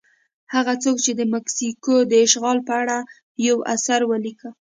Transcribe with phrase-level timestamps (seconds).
[0.53, 2.97] هغه څوک چې د مکسیکو د اشغال په اړه
[3.47, 4.49] یو اثر ولیکه.